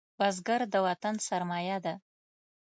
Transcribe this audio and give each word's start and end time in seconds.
بزګر 0.17 0.61
د 0.73 0.75
وطن 0.85 1.15
سرمايه 1.27 1.77
ده 1.85 1.93